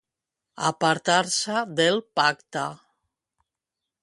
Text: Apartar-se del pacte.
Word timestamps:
Apartar-se 0.69 1.61
del 1.81 2.01
pacte. 2.21 2.67